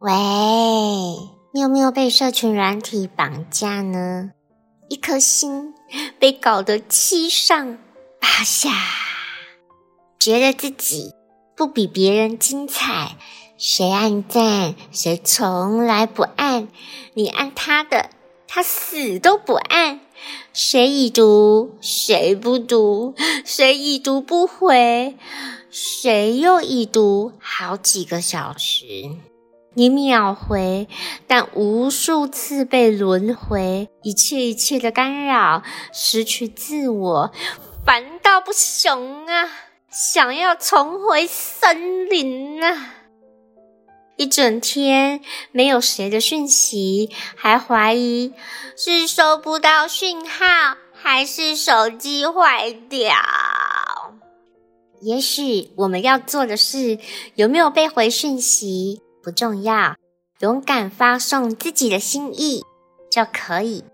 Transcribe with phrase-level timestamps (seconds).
[0.00, 0.12] 喂，
[1.52, 4.30] 你有没有被社群软体绑架呢？
[4.88, 5.74] 一颗心
[6.18, 7.76] 被搞得七上
[8.18, 8.70] 八下，
[10.18, 11.12] 觉得自己
[11.54, 13.18] 不比别人精彩，
[13.58, 16.68] 谁按赞谁从来不按，
[17.12, 18.08] 你按他的，
[18.48, 20.00] 他死都不按，
[20.54, 25.18] 谁已读谁不读，谁已读不回，
[25.70, 29.10] 谁又已读好几个小时。
[29.74, 30.88] 你秒回，
[31.28, 35.62] 但无数次被轮回，一切一切的干扰，
[35.92, 37.32] 失去自我，
[37.86, 39.48] 烦到不行啊！
[39.90, 42.94] 想要重回森林啊！
[44.16, 45.20] 一整天
[45.52, 48.34] 没有谁的讯息，还怀疑
[48.76, 53.14] 是收不到讯号，还是手机坏掉？
[55.00, 56.98] 也许我们要做的是，
[57.36, 59.00] 有没有被回讯息？
[59.22, 59.96] 不重要，
[60.40, 62.64] 勇敢发送自己的心意
[63.10, 63.84] 就可以。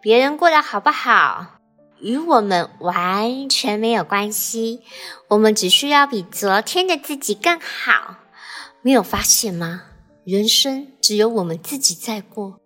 [0.00, 1.58] 别人过得好不好，
[2.00, 4.80] 与我们完全没有关系。
[5.28, 8.16] 我们只需要比昨天的自己更好。
[8.80, 9.82] 没有发现吗？
[10.24, 12.58] 人生只有我们自己在过。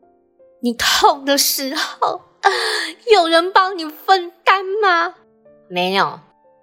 [0.62, 2.22] 你痛的时候，
[3.12, 5.14] 有人帮你分担吗？
[5.68, 6.20] 没有。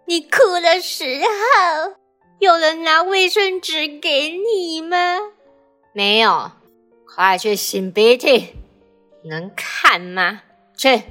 [0.08, 1.94] 你哭的时候。
[2.40, 4.98] 有人拿卫生纸给你吗？
[5.96, 6.52] 没有，
[7.06, 8.56] 快去擤鼻涕，
[9.26, 10.42] 能看吗？
[10.76, 11.04] 去。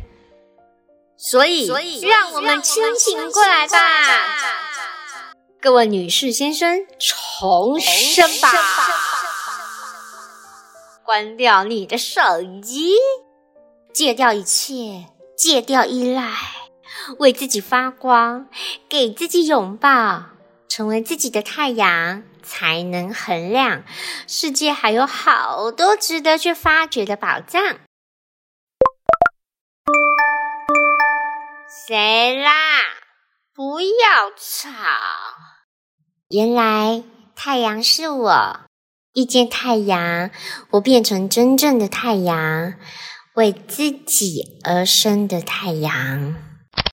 [1.16, 3.78] 所以，所以，让我们清醒过来吧，
[5.60, 8.50] 各位女士先生，重生吧！
[11.04, 12.20] 关掉你的手
[12.60, 12.94] 机，
[13.94, 15.06] 戒掉一切，
[15.36, 16.28] 戒掉依赖，
[17.20, 18.48] 为自己发光，
[18.88, 20.24] 给自己拥抱。
[20.74, 23.84] 成为自己的太阳，才能衡亮。
[24.26, 27.60] 世界还有好多值得去发掘的宝藏。
[31.86, 32.52] 谁啦？
[33.52, 34.70] 不要吵！
[36.30, 37.04] 原来
[37.36, 38.60] 太阳是我。
[39.12, 40.30] 遇见太阳，
[40.70, 42.72] 我变成真正的太阳，
[43.34, 46.51] 为自己而生的太阳。